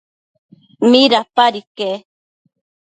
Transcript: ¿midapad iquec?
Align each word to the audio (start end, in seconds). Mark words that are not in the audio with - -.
¿midapad 0.91 1.53
iquec? 1.61 1.99